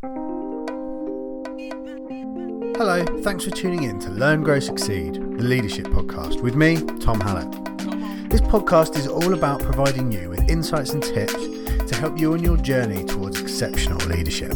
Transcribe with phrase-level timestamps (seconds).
[0.00, 0.14] Hello,
[3.22, 7.50] thanks for tuning in to Learn, Grow, Succeed, the leadership podcast with me, Tom Hallett.
[8.30, 12.44] This podcast is all about providing you with insights and tips to help you on
[12.44, 14.52] your journey towards exceptional leadership.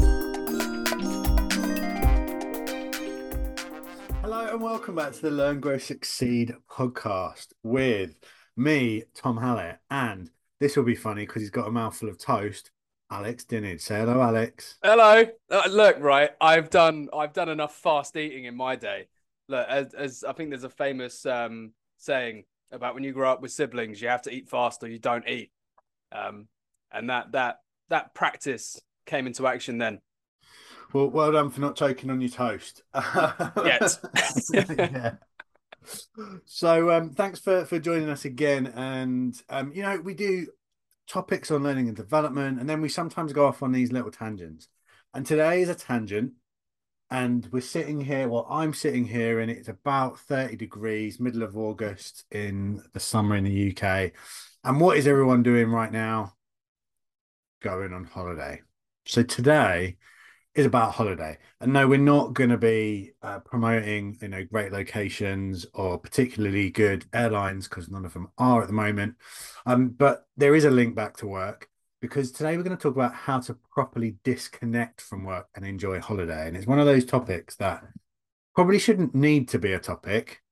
[4.21, 8.15] Hello, and welcome back to the Learn, Grow, Succeed podcast with
[8.57, 10.31] me, Tom Hallett, and
[10.61, 12.71] this will be funny because he's got a mouthful of toast.
[13.13, 13.79] Alex Dinard.
[13.79, 14.79] Say hello, Alex.
[14.83, 15.25] Hello.
[15.51, 19.09] Uh, look, right, I've done I've done enough fast eating in my day.
[19.49, 23.43] Look, as, as I think there's a famous um, saying about when you grow up
[23.43, 25.51] with siblings, you have to eat fast or you don't eat.
[26.11, 26.49] Um,
[26.91, 30.01] and that that that practice came into action then.
[30.95, 32.83] Well, well done for not choking on your toast.
[32.95, 33.99] Yet.
[34.55, 35.15] yeah.
[36.47, 40.47] So um, thanks for for joining us again, and um, you know we do
[41.09, 44.69] topics on learning and development, and then we sometimes go off on these little tangents.
[45.15, 46.33] And today is a tangent,
[47.11, 48.29] and we're sitting here.
[48.29, 53.37] Well, I'm sitting here, and it's about 30 degrees, middle of August in the summer
[53.37, 54.13] in the UK.
[54.65, 56.35] And what is everyone doing right now?
[57.61, 58.63] Going on holiday.
[59.05, 59.97] So today
[60.55, 61.39] is about holiday.
[61.61, 66.71] And no, we're not going to be uh, promoting, you know, great locations or particularly
[66.71, 69.15] good airlines because none of them are at the moment.
[69.65, 71.69] Um, but there is a link back to work
[72.01, 76.01] because today we're going to talk about how to properly disconnect from work and enjoy
[76.01, 76.49] holiday.
[76.49, 77.85] And it's one of those topics that
[78.55, 80.43] probably shouldn't need to be a topic,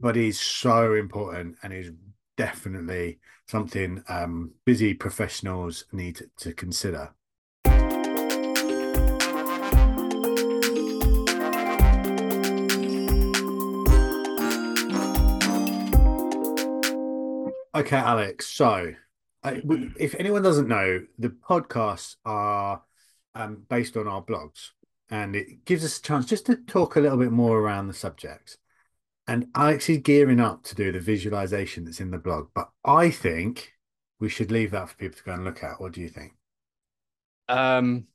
[0.00, 1.92] but is so important and is
[2.36, 7.14] definitely something um, busy professionals need to, to consider.
[17.80, 18.46] Okay, Alex.
[18.46, 18.92] So,
[19.42, 19.62] I,
[19.98, 22.82] if anyone doesn't know, the podcasts are
[23.34, 24.72] um, based on our blogs,
[25.08, 27.94] and it gives us a chance just to talk a little bit more around the
[27.94, 28.58] subjects.
[29.26, 33.10] And Alex is gearing up to do the visualization that's in the blog, but I
[33.10, 33.72] think
[34.18, 35.80] we should leave that for people to go and look at.
[35.80, 36.34] What do you think?
[37.48, 38.08] Um,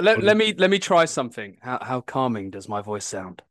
[0.00, 1.58] let, let me let me try something.
[1.60, 3.42] How how calming does my voice sound?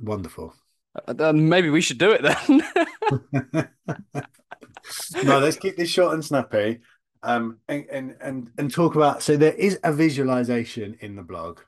[0.00, 0.54] Wonderful.
[0.94, 3.68] Uh, maybe we should do it then.
[5.24, 6.80] no, let's keep this short and snappy.
[7.22, 9.22] Um, and, and and and talk about.
[9.22, 11.60] So there is a visualization in the blog,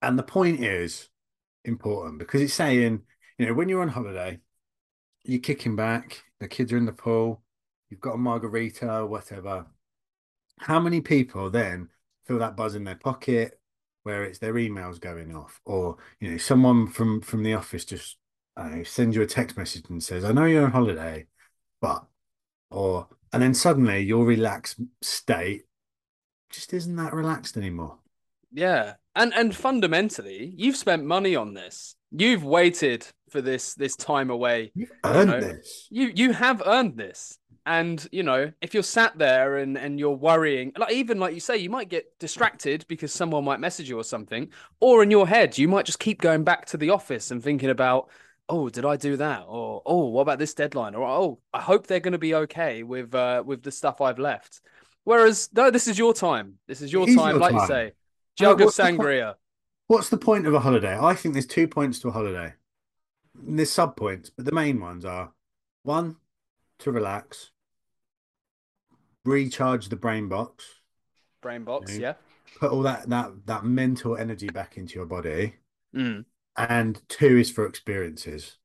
[0.00, 1.08] and the point is
[1.64, 3.02] important because it's saying,
[3.38, 4.38] you know, when you're on holiday,
[5.24, 7.42] you're kicking back, the kids are in the pool,
[7.90, 9.66] you've got a margarita whatever.
[10.60, 11.88] How many people then
[12.26, 13.58] feel that buzz in their pocket,
[14.04, 18.16] where it's their emails going off, or you know, someone from from the office just
[18.56, 21.26] I send you a text message and says, I know you're on holiday,
[21.80, 22.04] but,
[22.70, 25.62] or, and then suddenly your relaxed state
[26.50, 27.98] just isn't that relaxed anymore.
[28.52, 28.94] Yeah.
[29.16, 31.96] And, and fundamentally, you've spent money on this.
[32.10, 34.72] You've waited for this, this time away.
[34.74, 35.40] You've earned you know?
[35.40, 35.88] this.
[35.90, 37.38] You, you have earned this.
[37.64, 41.40] And, you know, if you're sat there and, and you're worrying, like even like you
[41.40, 45.28] say, you might get distracted because someone might message you or something, or in your
[45.28, 48.10] head, you might just keep going back to the office and thinking about,
[48.48, 49.44] oh, did I do that?
[49.48, 50.94] Or oh, what about this deadline?
[50.94, 54.18] Or oh, I hope they're going to be okay with uh, with the stuff I've
[54.18, 54.60] left.
[55.04, 56.58] Whereas no, this is your time.
[56.68, 57.60] This is your is time, your like time.
[57.60, 57.92] you say.
[58.36, 59.34] Jug of sangria.
[59.88, 60.98] What's the point of a holiday?
[60.98, 62.54] I think there's two points to a holiday.
[63.34, 65.32] there's sub points, but the main ones are
[65.82, 66.16] one
[66.78, 67.50] to relax,
[69.24, 70.64] recharge the brain box.
[71.42, 72.14] Brain box, you know, yeah.
[72.58, 75.54] Put all that that that mental energy back into your body.
[75.94, 76.24] Mm
[76.56, 78.58] and two is for experiences.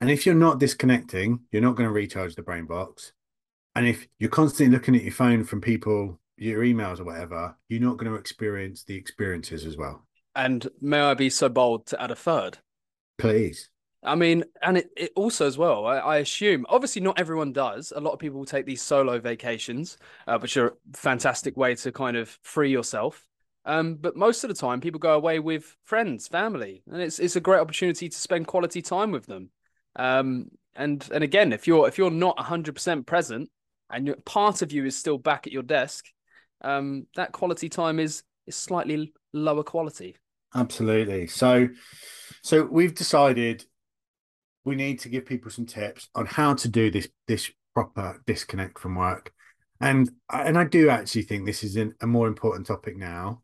[0.00, 3.12] And if you're not disconnecting, you're not going to recharge the brain box.
[3.74, 7.80] And if you're constantly looking at your phone from people, your emails or whatever, you're
[7.80, 10.06] not going to experience the experiences as well.
[10.34, 12.58] And may I be so bold to add a third?
[13.18, 13.70] Please.
[14.02, 17.92] I mean, and it, it also as well, I, I, assume, obviously not everyone does.
[17.96, 21.74] A lot of people will take these solo vacations, uh, which are a fantastic way
[21.76, 23.26] to kind of free yourself.
[23.66, 27.36] Um, but most of the time, people go away with friends, family, and it's it's
[27.36, 29.50] a great opportunity to spend quality time with them.
[29.96, 33.50] Um, and and again, if you're if you're not hundred percent present,
[33.90, 36.04] and part of you is still back at your desk,
[36.60, 40.16] um, that quality time is is slightly lower quality.
[40.54, 41.26] Absolutely.
[41.26, 41.68] So,
[42.42, 43.64] so we've decided
[44.64, 48.78] we need to give people some tips on how to do this this proper disconnect
[48.78, 49.32] from work,
[49.80, 53.40] and and I do actually think this is a more important topic now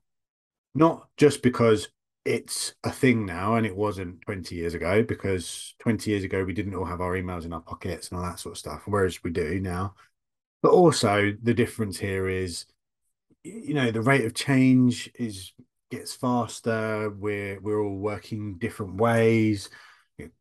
[0.74, 1.88] not just because
[2.24, 6.52] it's a thing now and it wasn't 20 years ago because 20 years ago we
[6.52, 9.24] didn't all have our emails in our pockets and all that sort of stuff whereas
[9.24, 9.94] we do now
[10.62, 12.66] but also the difference here is
[13.42, 15.52] you know the rate of change is
[15.90, 17.10] gets faster.
[17.10, 19.68] We're we're all working different ways.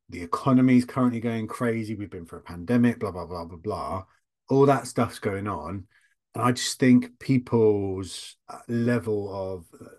[0.09, 1.95] The economy is currently going crazy.
[1.95, 2.99] We've been through a pandemic.
[2.99, 4.05] Blah blah blah blah blah.
[4.49, 5.87] All that stuff's going on,
[6.35, 9.89] and I just think people's uh, level of uh,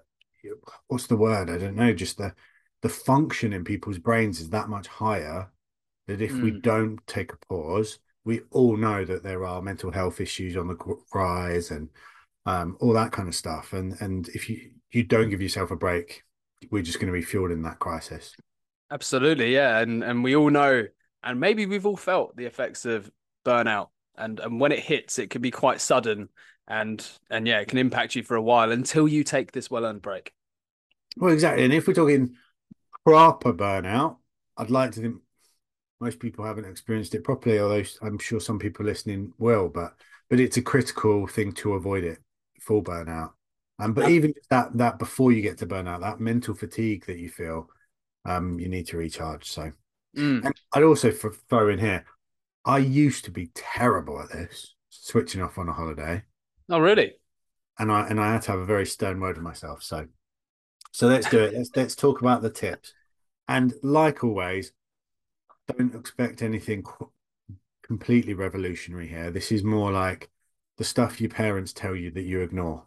[0.89, 1.51] what's the word?
[1.51, 1.93] I don't know.
[1.93, 2.35] Just the
[2.83, 5.51] the function in people's brains is that much higher
[6.07, 6.43] that if mm.
[6.43, 6.61] we hmm.
[6.61, 10.77] don't take a pause, we all know that there are mental health issues on the
[11.15, 11.89] rise and
[12.47, 13.73] um, all that kind of stuff.
[13.73, 16.23] And and if you you don't give yourself a break,
[16.71, 18.35] we're just going to be fueled in that crisis.
[18.91, 20.85] Absolutely, yeah, and and we all know,
[21.23, 23.11] and maybe we've all felt the effects of
[23.45, 26.29] burnout, and and when it hits, it can be quite sudden,
[26.71, 29.85] and and yeah, it can impact you for a while until you take this well
[29.85, 30.33] earned break.
[31.17, 32.37] Well, exactly, and if we're talking
[33.05, 34.17] proper burnout,
[34.57, 35.17] I'd like to think
[36.01, 39.69] most people haven't experienced it properly, although I'm sure some people listening will.
[39.69, 39.95] But
[40.31, 42.19] but it's a critical thing to avoid it
[42.61, 43.33] full burnout.
[43.81, 47.29] Um, but even that that before you get to burnout, that mental fatigue that you
[47.29, 47.69] feel,
[48.25, 49.51] um, you need to recharge.
[49.51, 49.73] So,
[50.17, 50.45] mm.
[50.45, 52.05] and I'd also throw in here,
[52.65, 56.23] I used to be terrible at this, switching off on a holiday.
[56.71, 57.15] Oh, really?
[57.79, 59.83] And I and I had to have a very stern word with myself.
[59.83, 60.07] So,
[60.93, 61.55] so let's do it.
[61.55, 62.93] let's let's talk about the tips.
[63.49, 64.73] And like always,
[65.77, 66.85] don't expect anything
[67.83, 69.31] completely revolutionary here.
[69.31, 70.31] This is more like
[70.79, 72.85] the stuff your parents tell you that you ignore.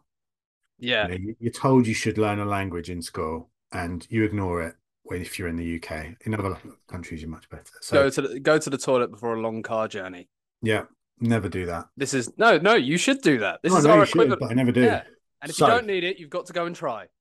[0.80, 1.10] Yeah.
[1.10, 4.76] You know, you're told you should learn a language in school and you ignore it
[5.04, 6.16] when if you're in the UK.
[6.26, 6.58] In other
[6.88, 7.66] countries, you're much better.
[7.82, 10.30] So go to the, go to the toilet before a long car journey.
[10.62, 10.86] Yeah,
[11.20, 11.88] never do that.
[11.98, 12.76] This is no, no.
[12.76, 13.62] You should do that.
[13.64, 14.84] This is our equivalent, should, but I never do.
[14.84, 15.04] Yeah.
[15.42, 17.08] And if so, you don't need it, you've got to go and try.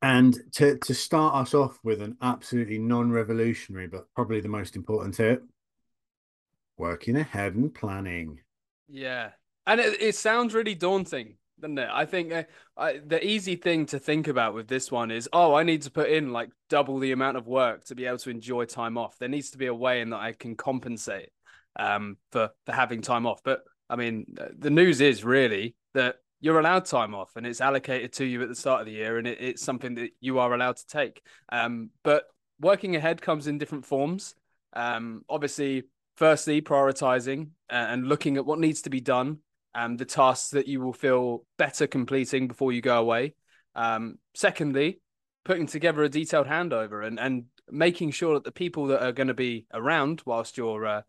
[0.00, 5.14] And to to start us off with an absolutely non-revolutionary, but probably the most important
[5.14, 5.42] tip:
[6.76, 8.38] working ahead and planning.
[8.86, 9.30] Yeah,
[9.66, 11.88] and it, it sounds really daunting, doesn't it?
[11.92, 12.44] I think uh,
[12.76, 15.90] I, the easy thing to think about with this one is, oh, I need to
[15.90, 19.18] put in like double the amount of work to be able to enjoy time off.
[19.18, 21.30] There needs to be a way in that I can compensate
[21.76, 23.40] um, for for having time off.
[23.42, 24.26] But I mean,
[24.56, 28.48] the news is really that you're allowed time off and it's allocated to you at
[28.48, 31.22] the start of the year and it, it's something that you are allowed to take.
[31.50, 32.24] Um, but
[32.60, 34.34] working ahead comes in different forms.
[34.72, 35.84] Um, obviously
[36.16, 39.38] firstly prioritizing and looking at what needs to be done
[39.74, 43.34] and the tasks that you will feel better completing before you go away.
[43.74, 45.00] Um, secondly
[45.44, 49.28] putting together a detailed handover and, and making sure that the people that are going
[49.28, 51.02] to be around whilst you're uh,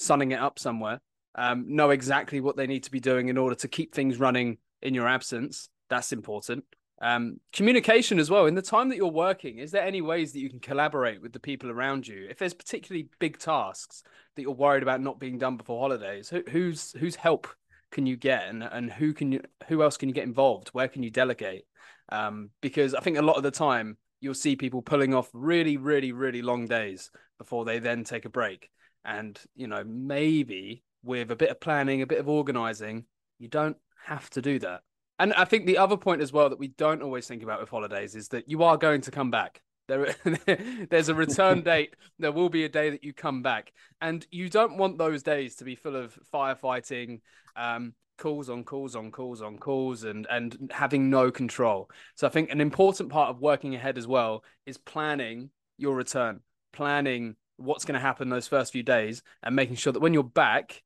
[0.00, 1.00] sunning it up somewhere
[1.34, 4.58] um, know exactly what they need to be doing in order to keep things running
[4.82, 5.68] in your absence.
[5.88, 6.64] That's important.
[7.02, 8.46] Um, communication as well.
[8.46, 11.32] In the time that you're working, is there any ways that you can collaborate with
[11.32, 12.26] the people around you?
[12.28, 14.02] If there's particularly big tasks
[14.36, 17.46] that you're worried about not being done before holidays, who, whose whose help
[17.90, 20.68] can you get, and and who can you who else can you get involved?
[20.68, 21.64] Where can you delegate?
[22.10, 25.78] Um, because I think a lot of the time you'll see people pulling off really,
[25.78, 28.68] really, really long days before they then take a break.
[29.04, 33.04] And you know maybe with a bit of planning, a bit of organizing,
[33.38, 34.82] you don't have to do that.
[35.18, 37.68] And I think the other point as well that we don't always think about with
[37.68, 39.60] holidays is that you are going to come back.
[39.86, 40.14] There,
[40.90, 41.94] there's a return date.
[42.18, 45.56] There will be a day that you come back, and you don't want those days
[45.56, 47.20] to be full of firefighting,
[47.56, 51.90] um, calls on calls on calls on calls, and and having no control.
[52.14, 56.40] So I think an important part of working ahead as well is planning your return,
[56.72, 60.22] planning what's going to happen those first few days, and making sure that when you're
[60.22, 60.82] back,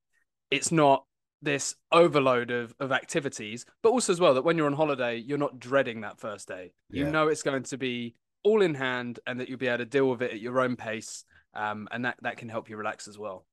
[0.51, 1.05] it's not
[1.41, 5.37] this overload of, of activities, but also as well that when you're on holiday, you're
[5.37, 6.73] not dreading that first day.
[6.89, 9.85] You know it's going to be all in hand and that you'll be able to
[9.85, 11.23] deal with it at your own pace.
[11.53, 13.45] Um, and that, that can help you relax as well.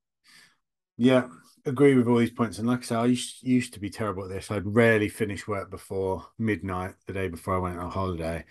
[0.97, 1.29] Yeah,
[1.64, 2.59] agree with all these points.
[2.59, 4.50] And like I said, I used, used to be terrible at this.
[4.50, 8.45] I'd rarely finish work before midnight the day before I went on holiday.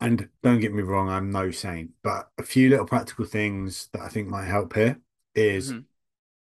[0.00, 4.02] And don't get me wrong, I'm no saint, but a few little practical things that
[4.02, 5.00] I think might help here
[5.34, 5.80] is mm-hmm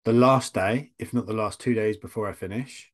[0.05, 2.93] the last day, if not the last two days before I finish,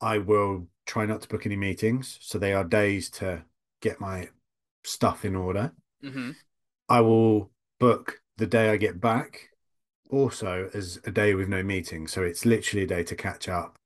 [0.00, 2.18] I will try not to book any meetings.
[2.20, 3.44] So they are days to
[3.82, 4.28] get my
[4.84, 5.72] stuff in order.
[6.02, 6.30] Mm-hmm.
[6.88, 9.50] I will book the day I get back
[10.08, 12.12] also as a day with no meetings.
[12.12, 13.76] So it's literally a day to catch up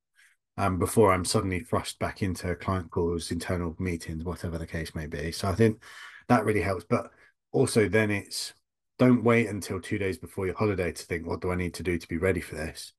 [0.56, 5.06] um, before I'm suddenly thrust back into client calls, internal meetings, whatever the case may
[5.06, 5.32] be.
[5.32, 5.82] So I think
[6.28, 6.84] that really helps.
[6.84, 7.10] But
[7.52, 8.54] also then it's
[8.98, 11.82] don't wait until two days before your holiday to think, what do I need to
[11.82, 12.92] do to be ready for this?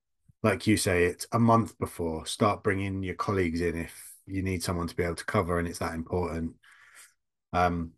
[0.43, 2.25] Like you say, it's a month before.
[2.25, 5.67] Start bringing your colleagues in if you need someone to be able to cover, and
[5.67, 6.55] it's that important.
[7.53, 7.91] Um,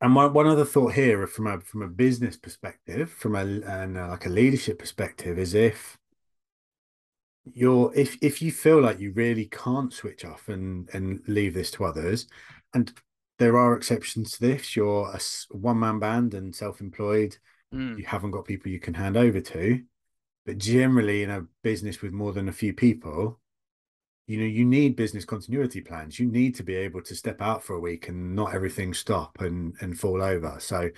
[0.00, 3.96] and one, one other thought here, from a from a business perspective, from a and
[3.96, 5.96] uh, like a leadership perspective, is if
[7.52, 11.70] you're if if you feel like you really can't switch off and and leave this
[11.72, 12.26] to others,
[12.72, 12.92] and
[13.38, 14.76] there are exceptions to this.
[14.76, 15.20] You're a
[15.50, 17.36] one man band and self employed.
[17.72, 17.98] Mm.
[17.98, 19.82] You haven't got people you can hand over to,
[20.46, 23.40] but generally in a business with more than a few people,
[24.26, 27.62] you know you need business continuity plans you need to be able to step out
[27.62, 30.88] for a week and not everything stop and and fall over so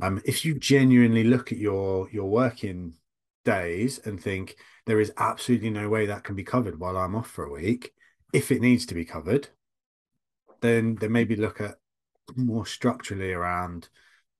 [0.00, 2.94] um if you genuinely look at your your working
[3.44, 4.56] days and think
[4.86, 7.92] there is absolutely no way that can be covered while i'm off for a week
[8.32, 9.48] if it needs to be covered
[10.60, 11.76] then then maybe look at
[12.36, 13.88] more structurally around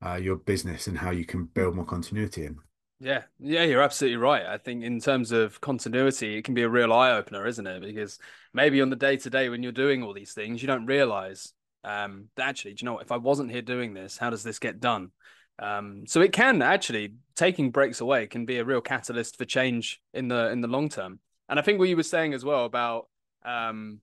[0.05, 2.59] uh, your business and how you can build more continuity in
[3.03, 4.45] yeah, yeah, you're absolutely right.
[4.45, 7.81] I think in terms of continuity, it can be a real eye opener, isn't it?
[7.81, 8.19] Because
[8.53, 11.55] maybe on the day to day when you're doing all these things, you don't realize
[11.83, 13.03] um, that actually, do you know what?
[13.05, 15.13] If I wasn't here doing this, how does this get done?
[15.61, 20.01] Um, so it can actually taking breaks away can be a real catalyst for change
[20.15, 21.21] in the in the long term.
[21.49, 23.09] And I think what you were saying as well about
[23.45, 24.01] um,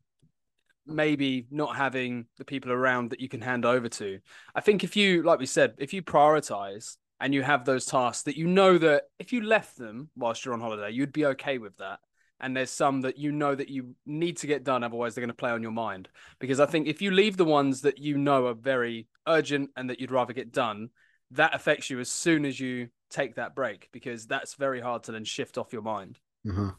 [0.86, 4.20] maybe not having the people around that you can hand over to.
[4.56, 8.24] I think if you, like we said, if you prioritize and you have those tasks
[8.24, 11.58] that you know that if you left them whilst you're on holiday, you'd be okay
[11.58, 12.00] with that.
[12.40, 15.30] And there's some that you know that you need to get done, otherwise they're going
[15.30, 16.08] to play on your mind.
[16.40, 19.90] Because I think if you leave the ones that you know are very urgent and
[19.90, 20.90] that you'd rather get done,
[21.32, 25.12] that affects you as soon as you take that break, because that's very hard to
[25.12, 26.20] then shift off your mind.
[26.46, 26.70] Mm-hmm.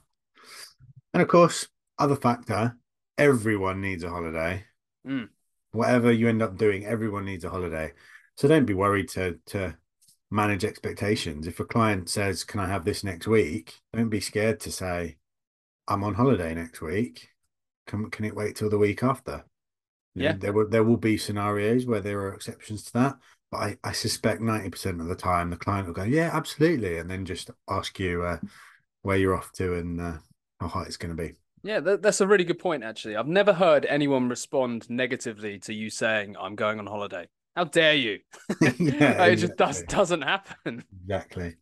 [1.14, 2.76] And of course, other factor,
[3.16, 4.64] everyone needs a holiday.
[5.06, 5.28] Mm.
[5.72, 7.92] Whatever you end up doing, everyone needs a holiday.
[8.36, 9.76] So don't be worried to to
[10.30, 11.46] manage expectations.
[11.46, 15.18] If a client says, "Can I have this next week?" Don't be scared to say,
[15.86, 17.28] "I'm on holiday next week.
[17.86, 19.44] Can can it wait till the week after?"
[20.14, 23.16] You yeah, know, there will there will be scenarios where there are exceptions to that,
[23.50, 26.98] but I, I suspect ninety percent of the time the client will go, "Yeah, absolutely,"
[26.98, 28.38] and then just ask you uh,
[29.02, 30.18] where you're off to and uh,
[30.60, 31.34] how hot it's going to be.
[31.62, 32.84] Yeah, that, that's a really good point.
[32.84, 37.64] Actually, I've never heard anyone respond negatively to you saying, "I'm going on holiday." How
[37.64, 38.20] dare you?
[38.78, 40.84] yeah, it just does doesn't happen.
[41.02, 41.56] Exactly.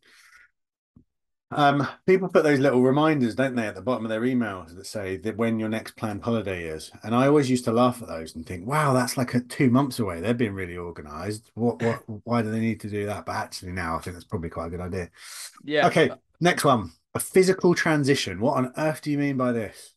[1.49, 4.85] Um, people put those little reminders, don't they, at the bottom of their emails that
[4.85, 6.91] say that when your next planned holiday is.
[7.03, 9.69] And I always used to laugh at those and think, wow, that's like a two
[9.69, 10.19] months away.
[10.19, 11.51] They've been really organized.
[11.53, 13.25] What what why do they need to do that?
[13.25, 15.09] But actually now I think that's probably quite a good idea.
[15.63, 15.87] Yeah.
[15.87, 16.11] Okay,
[16.41, 16.91] next one.
[17.15, 18.41] A physical transition.
[18.41, 19.93] What on earth do you mean by this?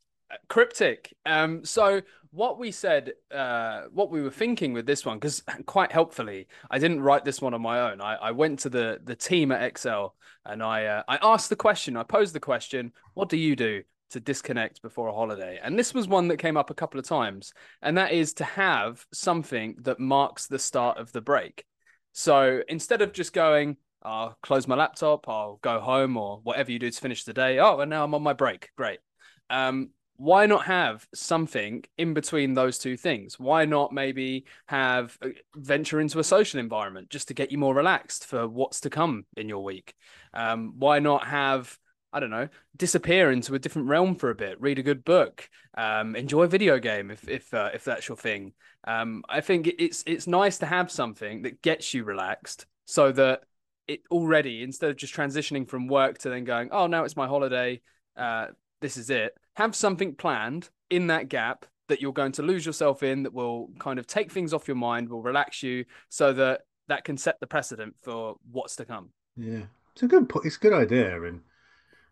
[0.48, 1.16] Cryptic.
[1.26, 2.00] Um, so
[2.32, 6.78] what we said, uh, what we were thinking with this one, because quite helpfully, I
[6.78, 8.00] didn't write this one on my own.
[8.00, 11.56] I, I went to the the team at Excel and I uh, I asked the
[11.56, 11.96] question.
[11.96, 15.58] I posed the question: What do you do to disconnect before a holiday?
[15.62, 18.44] And this was one that came up a couple of times, and that is to
[18.44, 21.64] have something that marks the start of the break.
[22.12, 26.78] So instead of just going, I'll close my laptop, I'll go home, or whatever you
[26.78, 27.58] do to finish the day.
[27.58, 28.70] Oh, and now I'm on my break.
[28.76, 29.00] Great.
[29.48, 33.40] Um, why not have something in between those two things?
[33.40, 37.74] Why not maybe have uh, venture into a social environment just to get you more
[37.74, 39.94] relaxed for what's to come in your week?
[40.34, 41.74] Um, why not have
[42.12, 45.48] I don't know, disappear into a different realm for a bit, read a good book,
[45.78, 48.52] um, enjoy a video game if if uh, if that's your thing.
[48.86, 53.44] Um, I think it's it's nice to have something that gets you relaxed, so that
[53.88, 57.26] it already instead of just transitioning from work to then going, oh, now it's my
[57.26, 57.80] holiday,
[58.18, 58.48] uh,
[58.82, 63.02] this is it have something planned in that gap that you're going to lose yourself
[63.02, 66.62] in that will kind of take things off your mind, will relax you so that
[66.88, 69.10] that can set the precedent for what's to come.
[69.36, 69.62] Yeah.
[69.92, 71.40] It's a good it's a good idea and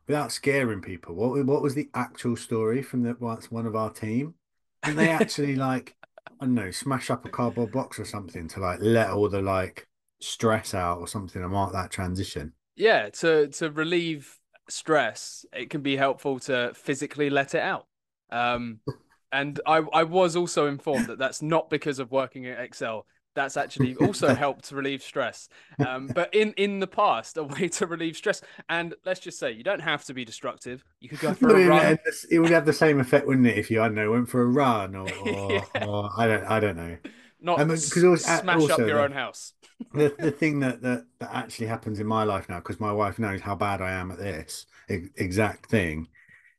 [0.08, 3.12] without scaring people, what what was the actual story from the
[3.50, 4.34] one of our team?
[4.82, 5.94] And they actually like
[6.26, 9.42] I don't know, smash up a cardboard box or something to like let all the
[9.42, 9.86] like
[10.20, 12.52] stress out or something and mark that transition.
[12.74, 14.37] Yeah, to to relieve
[14.68, 17.86] stress, it can be helpful to physically let it out.
[18.30, 18.80] Um,
[19.32, 23.06] and I, I was also informed that that's not because of working at Excel.
[23.34, 25.48] That's actually also helped relieve stress.
[25.86, 29.52] Um, but in in the past, a way to relieve stress, and let's just say
[29.52, 30.82] you don't have to be destructive.
[31.00, 31.98] You could go for a run.
[32.30, 34.42] It would have the same effect, wouldn't it, if you I don't know went for
[34.42, 35.86] a run or, or, yeah.
[35.86, 36.96] or I don't I don't know.
[37.40, 39.52] Not because um, smash also, up your own house
[39.92, 43.18] the the thing that, that that actually happens in my life now, because my wife
[43.18, 46.08] knows how bad I am at this exact thing,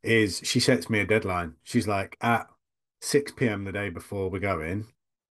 [0.03, 1.55] is she sets me a deadline.
[1.63, 2.47] She's like, at
[3.01, 3.63] 6 p.m.
[3.63, 4.87] the day before we're going,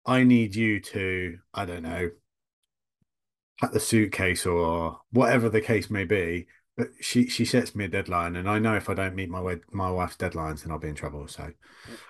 [0.06, 2.12] I need you to, I don't know,
[3.60, 6.48] pack the suitcase or whatever the case may be.
[6.78, 9.58] But she she sets me a deadline, and I know if I don't meet my
[9.72, 11.28] my wife's deadlines, then I'll be in trouble.
[11.28, 11.52] So,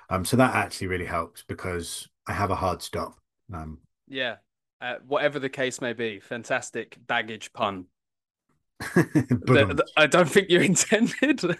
[0.10, 3.21] um, so that actually really helps because I have a hard stop.
[3.54, 4.38] Um, yeah,
[4.82, 6.20] uh, whatever the case may be.
[6.20, 7.86] Fantastic baggage pun.
[8.96, 11.58] that, I don't think you intended.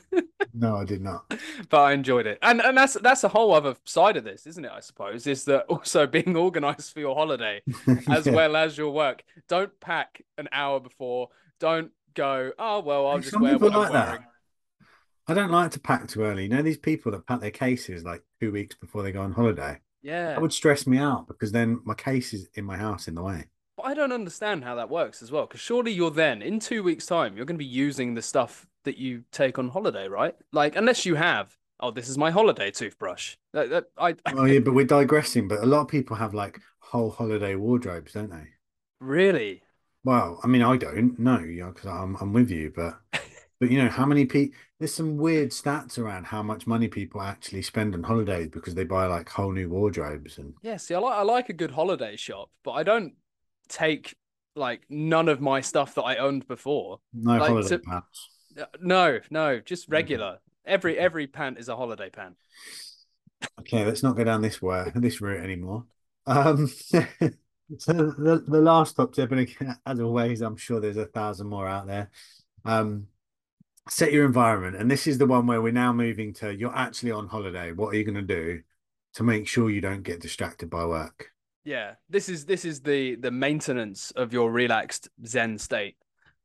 [0.54, 1.32] no, I did not.
[1.70, 4.66] But I enjoyed it, and and that's that's a whole other side of this, isn't
[4.66, 4.72] it?
[4.74, 7.62] I suppose is that also being organised for your holiday
[8.10, 8.34] as yeah.
[8.34, 9.24] well as your work.
[9.48, 11.30] Don't pack an hour before.
[11.60, 12.52] Don't go.
[12.60, 14.22] Oh well, I'll just wear what like I'm wearing.
[14.22, 14.28] That.
[15.28, 16.44] I don't like to pack too early.
[16.44, 19.32] You know these people that pack their cases like two weeks before they go on
[19.32, 19.80] holiday.
[20.04, 23.16] Yeah, that would stress me out because then my case is in my house in
[23.16, 23.46] the way.
[23.78, 25.46] But I don't understand how that works as well.
[25.46, 28.68] Because surely you're then in two weeks' time, you're going to be using the stuff
[28.84, 30.36] that you take on holiday, right?
[30.52, 33.36] Like unless you have, oh, this is my holiday toothbrush.
[33.54, 34.16] That, that, I.
[34.36, 35.48] Oh yeah, but we're digressing.
[35.48, 38.48] But a lot of people have like whole holiday wardrobes, don't they?
[39.00, 39.64] Really?
[40.04, 43.00] Well, I mean, I don't know, you know, because I'm I'm with you, but
[43.62, 44.58] but you know, how many people?
[44.80, 48.84] There's some weird stats around how much money people actually spend on holidays because they
[48.84, 50.56] buy like whole new wardrobes and.
[50.64, 53.14] Yeah, see, I like I like a good holiday shop, but I don't
[53.70, 54.16] take
[54.56, 57.02] like none of my stuff that I owned before.
[57.14, 57.80] No like, holiday to...
[57.80, 58.30] pants.
[58.82, 60.40] No, no, just regular.
[60.66, 62.38] Every every pant is a holiday pant.
[63.60, 65.86] Okay, let's not go down this way this route anymore.
[66.26, 66.68] Um,
[67.78, 69.48] so the the last top tip, and
[69.86, 72.10] as always, I'm sure there's a thousand more out there.
[72.66, 73.06] Um,
[73.92, 76.56] set your environment, and this is the one where we're now moving to.
[76.56, 77.74] You're actually on holiday.
[77.74, 78.62] What are you going to do
[79.16, 81.32] to make sure you don't get distracted by work?
[81.66, 85.98] Yeah, this is this is the the maintenance of your relaxed Zen state.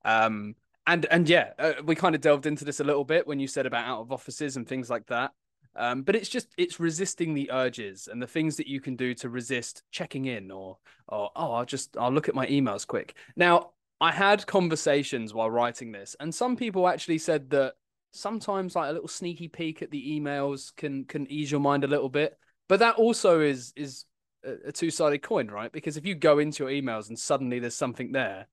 [0.05, 0.57] Um,
[0.89, 3.47] and and yeah, uh, we kind of delved into this a little bit when you
[3.47, 5.31] said about out of offices and things like that.
[5.77, 9.15] Um, but it's just it's resisting the urges and the things that you can do
[9.15, 13.15] to resist checking in or or oh I'll just I'll look at my emails quick.
[13.37, 17.75] Now I had conversations while writing this, and some people actually said that
[18.13, 21.89] sometimes like a little sneaky peek at the emails can can ease your mind a
[21.89, 22.37] little bit.
[22.69, 24.05] But that also is is
[24.45, 25.73] a, two sided coin, right?
[25.73, 28.47] Because if you go into your emails and suddenly there's something there,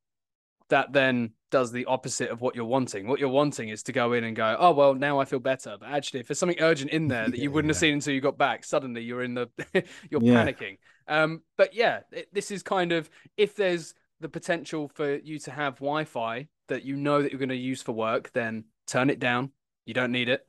[0.70, 3.08] that then does the opposite of what you're wanting.
[3.08, 5.78] What you're wanting is to go in and go, oh well, now I feel better.
[5.80, 7.76] But actually, if there's something urgent in there that you wouldn't yeah.
[7.76, 9.50] have seen until you got back, suddenly you're in the
[10.10, 10.46] you're yeah.
[10.46, 10.78] panicking.
[11.08, 15.52] Um, but yeah, it, this is kind of if there's the potential for you to
[15.52, 19.20] have Wi-Fi that you know that you're going to use for work, then turn it
[19.20, 19.52] down.
[19.86, 20.46] You don't need it.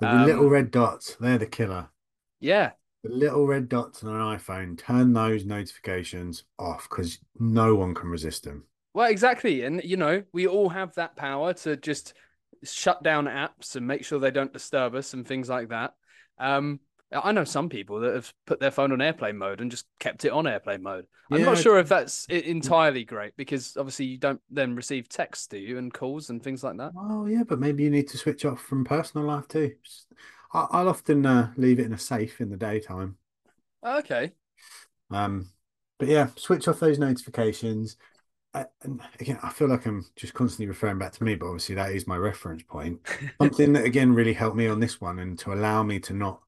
[0.00, 1.88] The um, little red dots, they're the killer.
[2.40, 2.72] Yeah,
[3.04, 8.08] the little red dots on an iPhone, turn those notifications off because no one can
[8.08, 8.64] resist them.
[8.94, 9.62] Well, exactly.
[9.62, 12.14] And, you know, we all have that power to just
[12.62, 15.92] shut down apps and make sure they don't disturb us and things like that.
[16.38, 16.80] Um,
[17.22, 20.24] I know some people that have put their phone on airplane mode and just kept
[20.24, 21.06] it on airplane mode.
[21.30, 21.46] I'm yeah.
[21.46, 25.78] not sure if that's entirely great because obviously you don't then receive texts, do you,
[25.78, 26.92] and calls and things like that.
[26.96, 29.72] Oh yeah, but maybe you need to switch off from personal life too.
[30.52, 33.16] I'll often uh, leave it in a safe in the daytime.
[33.84, 34.32] Okay.
[35.10, 35.50] Um,
[35.98, 37.96] but yeah, switch off those notifications.
[38.54, 41.74] I, and again, I feel like I'm just constantly referring back to me, but obviously
[41.74, 43.00] that is my reference point.
[43.40, 46.40] Something that again really helped me on this one, and to allow me to not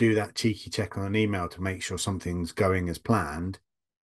[0.00, 3.58] do that cheeky check on an email to make sure something's going as planned,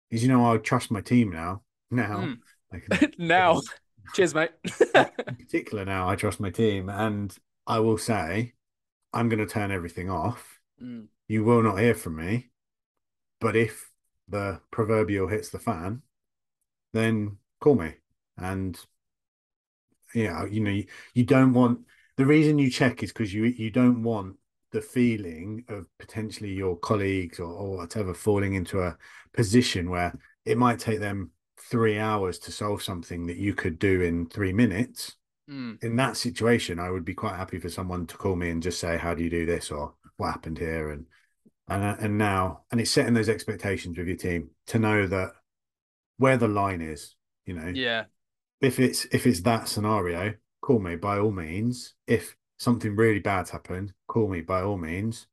[0.09, 1.61] is you know I trust my team now.
[1.91, 2.35] Now,
[2.73, 3.13] mm.
[3.19, 3.61] now,
[4.15, 4.49] cheers, mate.
[4.95, 8.53] in particular, now I trust my team, and I will say
[9.13, 10.59] I'm going to turn everything off.
[10.81, 11.05] Mm.
[11.27, 12.49] You will not hear from me.
[13.39, 13.91] But if
[14.27, 16.01] the proverbial hits the fan,
[16.93, 17.93] then call me.
[18.37, 18.79] And
[20.15, 21.81] yeah, you know, you, you don't want
[22.17, 24.37] the reason you check is because you you don't want
[24.75, 28.97] the feeling of potentially your colleagues or, or whatever falling into a
[29.33, 34.01] position where it might take them three hours to solve something that you could do
[34.01, 35.15] in three minutes
[35.49, 35.83] Mm.
[35.83, 38.79] In that situation, I would be quite happy for someone to call me and just
[38.79, 41.05] say, "How do you do this?" or "What happened here?" and
[41.67, 45.33] and uh, and now, and it's setting those expectations with your team to know that
[46.17, 47.15] where the line is.
[47.45, 48.05] You know, yeah.
[48.59, 51.93] If it's if it's that scenario, call me by all means.
[52.07, 55.27] If something really bad's happened, call me by all means.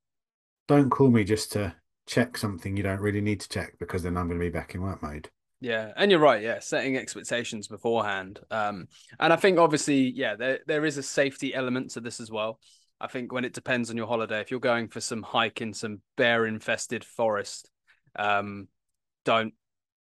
[0.69, 1.75] Don't call me just to
[2.07, 4.75] check something you don't really need to check because then I'm going to be back
[4.75, 5.29] in work mode.
[5.61, 6.43] Yeah, and you're right.
[6.43, 8.41] Yeah, setting expectations beforehand.
[8.51, 8.89] Um,
[9.21, 12.59] and I think obviously, yeah, there there is a safety element to this as well.
[13.01, 15.73] I think when it depends on your holiday, if you're going for some hike in
[15.73, 17.71] some bear infested forest,
[18.17, 18.67] um,
[19.25, 19.55] don't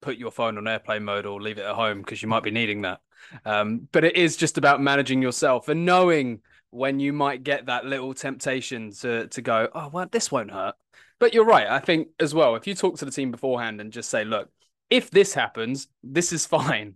[0.01, 2.51] put your phone on airplane mode or leave it at home because you might be
[2.51, 2.99] needing that.
[3.45, 6.39] Um, but it is just about managing yourself and knowing
[6.71, 10.75] when you might get that little temptation to to go, oh well, this won't hurt.
[11.19, 11.67] But you're right.
[11.67, 14.49] I think as well, if you talk to the team beforehand and just say, look,
[14.89, 16.95] if this happens, this is fine.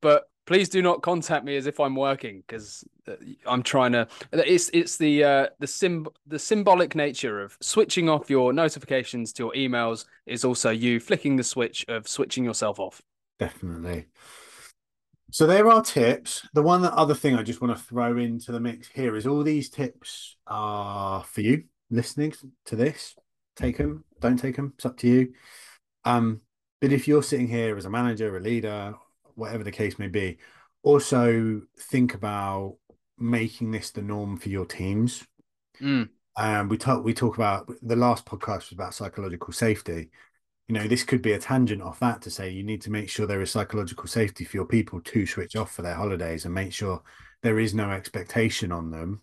[0.00, 3.14] But please do not contact me as if I'm working because uh,
[3.46, 4.08] I'm trying to.
[4.32, 9.44] It's it's the uh, the sim the symbolic nature of switching off your notifications to
[9.44, 13.00] your emails is also you flicking the switch of switching yourself off.
[13.38, 14.06] Definitely.
[15.32, 16.46] So there are tips.
[16.52, 19.42] The one other thing I just want to throw into the mix here is all
[19.42, 22.34] these tips are for you listening
[22.66, 23.14] to this.
[23.56, 24.74] Take them, don't take them.
[24.76, 25.32] It's up to you.
[26.04, 26.42] Um,
[26.82, 28.94] but if you're sitting here as a manager, a leader,
[29.34, 30.36] whatever the case may be,
[30.82, 32.76] also think about
[33.16, 35.26] making this the norm for your teams.
[35.80, 36.10] Mm.
[36.36, 40.10] Um, we talk we talk about the last podcast was about psychological safety.
[40.68, 43.10] You know, this could be a tangent off that to say you need to make
[43.10, 46.54] sure there is psychological safety for your people to switch off for their holidays and
[46.54, 47.02] make sure
[47.42, 49.22] there is no expectation on them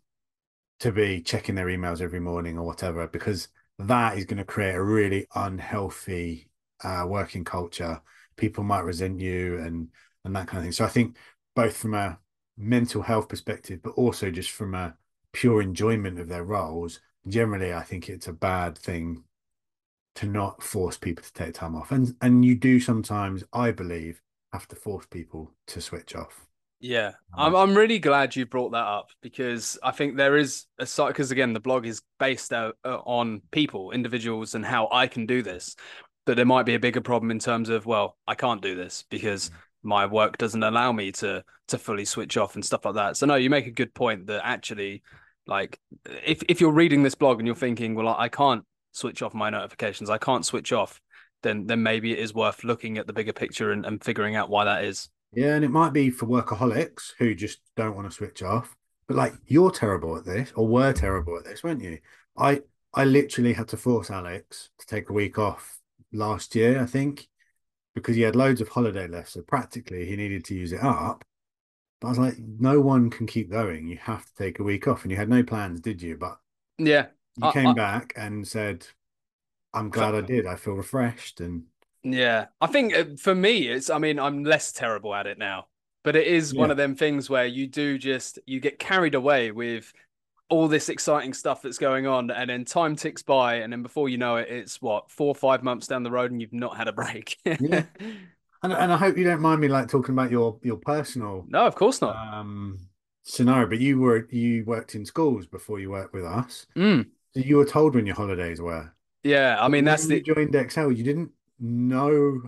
[0.81, 3.47] to be checking their emails every morning or whatever, because
[3.79, 6.49] that is going to create a really unhealthy
[6.83, 8.01] uh, working culture.
[8.35, 9.89] People might resent you and
[10.25, 10.71] and that kind of thing.
[10.73, 11.15] So I think
[11.55, 12.19] both from a
[12.57, 14.95] mental health perspective, but also just from a
[15.31, 19.23] pure enjoyment of their roles, generally, I think it's a bad thing
[20.15, 21.91] to not force people to take time off.
[21.91, 24.21] And and you do sometimes, I believe,
[24.53, 26.47] have to force people to switch off.
[26.81, 30.65] Yeah, um, I'm I'm really glad you brought that up because I think there is
[30.77, 34.87] a site because again the blog is based out, uh, on people, individuals, and how
[34.91, 35.75] I can do this.
[36.25, 39.03] But there might be a bigger problem in terms of well, I can't do this
[39.09, 39.53] because mm.
[39.83, 43.17] my work doesn't allow me to to fully switch off and stuff like that.
[43.17, 45.03] So no, you make a good point that actually,
[45.47, 45.79] like,
[46.25, 49.49] if if you're reading this blog and you're thinking, well, I can't switch off my
[49.49, 51.01] notifications, I can't switch off,
[51.43, 54.49] then then maybe it is worth looking at the bigger picture and, and figuring out
[54.49, 55.09] why that is.
[55.33, 58.75] Yeah, and it might be for workaholics who just don't want to switch off.
[59.07, 61.99] But like you're terrible at this, or were terrible at this, weren't you?
[62.37, 62.61] I
[62.93, 65.79] I literally had to force Alex to take a week off
[66.11, 67.27] last year, I think,
[67.95, 69.29] because he had loads of holiday left.
[69.29, 71.23] So practically he needed to use it up.
[72.01, 73.87] But I was like, no one can keep going.
[73.87, 75.03] You have to take a week off.
[75.03, 76.17] And you had no plans, did you?
[76.17, 76.37] But
[76.77, 77.07] yeah,
[77.41, 78.85] you I, came I, back and said,
[79.73, 80.45] I'm glad I did.
[80.45, 81.41] I feel refreshed.
[81.41, 81.63] And
[82.03, 85.67] yeah, I think uh, for me, it's, I mean, I'm less terrible at it now,
[86.03, 86.59] but it is yeah.
[86.59, 89.91] one of them things where you do just, you get carried away with
[90.49, 94.09] all this exciting stuff that's going on and then time ticks by and then before
[94.09, 96.75] you know it it's what four or five months down the road and you've not
[96.75, 97.83] had a break yeah
[98.63, 101.65] and, and i hope you don't mind me like talking about your your personal no
[101.65, 102.79] of course not um
[103.23, 107.05] scenario but you were you worked in schools before you worked with us mm.
[107.33, 108.91] So you were told when your holidays were
[109.23, 112.41] yeah i mean that's the you joined excel you didn't know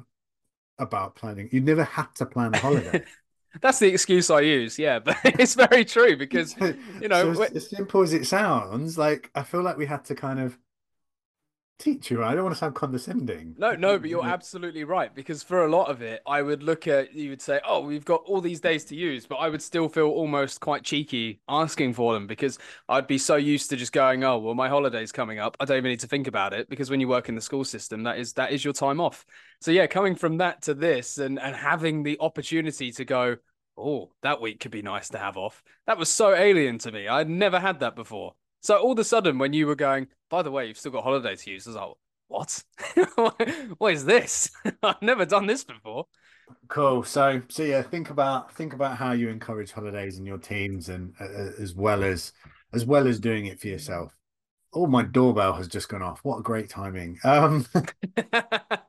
[0.80, 3.04] about planning you never had to plan a holiday
[3.60, 4.80] That's the excuse I use.
[4.80, 6.56] Yeah, but it's very true because
[7.02, 10.06] you know, so as, as simple as it sounds, like I feel like we had
[10.06, 10.58] to kind of
[11.82, 12.24] teach you.
[12.24, 13.56] I don't want to sound condescending.
[13.58, 16.88] No, no, but you're absolutely right because for a lot of it, I would look
[16.88, 19.62] at you would say, "Oh, we've got all these days to use," but I would
[19.62, 23.92] still feel almost quite cheeky asking for them because I'd be so used to just
[23.92, 25.58] going, "Oh, well, my holiday's coming up.
[25.60, 27.64] I don't even need to think about it." Because when you work in the school
[27.66, 29.26] system, that is that is your time off.
[29.60, 33.38] So yeah, coming from that to this and and having the opportunity to go,
[33.78, 37.08] "Oh, that week could be nice to have off." That was so alien to me.
[37.08, 38.36] I'd never had that before.
[38.62, 41.04] So all of a sudden, when you were going, by the way, you've still got
[41.04, 41.94] holiday to use, I was like,
[42.28, 42.64] what?
[43.78, 44.52] what is this?
[44.84, 46.06] I've never done this before.
[46.68, 47.04] Cool.
[47.04, 51.14] So, so yeah, think about think about how you encourage holidays in your teams, and
[51.20, 52.34] uh, uh, as well as
[52.74, 54.16] as well as doing it for yourself.
[54.74, 56.20] Oh, my doorbell has just gone off.
[56.24, 57.20] What a great timing.
[57.24, 57.66] Um,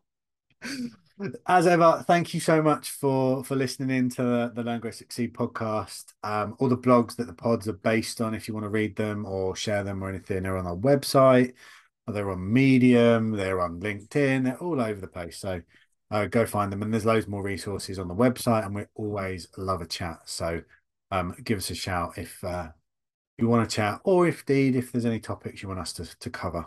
[1.46, 4.90] as ever, thank you so much for for listening in to the, the Learn Grow
[4.90, 6.12] Succeed podcast.
[6.22, 8.96] Um, all the blogs that the pods are based on, if you want to read
[8.96, 11.54] them or share them or anything, they're on our website.
[12.06, 13.30] They're on Medium.
[13.32, 14.44] They're on LinkedIn.
[14.44, 15.38] They're all over the place.
[15.38, 15.62] So
[16.10, 16.82] uh, go find them.
[16.82, 18.66] And there's loads more resources on the website.
[18.66, 20.18] And we always love a chat.
[20.26, 20.62] So
[21.10, 22.68] um, give us a shout if uh,
[23.38, 26.18] you want to chat, or if indeed if there's any topics you want us to
[26.18, 26.66] to cover.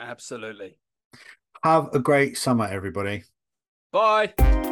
[0.00, 0.78] Absolutely.
[1.62, 3.24] Have a great summer, everybody.
[3.92, 4.71] Bye.